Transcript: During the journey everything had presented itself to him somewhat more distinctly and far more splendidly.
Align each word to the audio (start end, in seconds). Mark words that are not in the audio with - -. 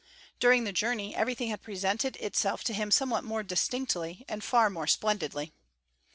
During 0.39 0.63
the 0.63 0.73
journey 0.73 1.15
everything 1.15 1.51
had 1.51 1.61
presented 1.61 2.15
itself 2.15 2.63
to 2.63 2.73
him 2.73 2.89
somewhat 2.89 3.23
more 3.23 3.43
distinctly 3.43 4.25
and 4.27 4.43
far 4.43 4.67
more 4.71 4.87
splendidly. 4.87 5.53